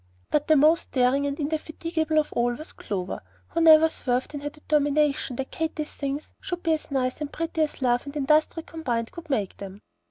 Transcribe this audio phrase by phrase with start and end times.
[0.31, 4.49] But the most daring and indefatigable of all was Clover, who never swerved in her
[4.49, 8.63] determination that Katy's "things" should be as nice and as pretty as love and industry
[8.63, 9.79] combined could make them.